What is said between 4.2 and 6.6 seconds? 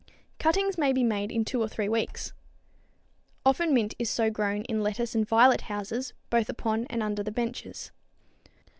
grown in lettuce and violet houses both